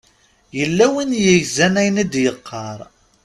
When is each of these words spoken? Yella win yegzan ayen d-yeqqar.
Yella 0.57 0.85
win 0.93 1.11
yegzan 1.23 1.75
ayen 1.81 1.97
d-yeqqar. 2.11 2.79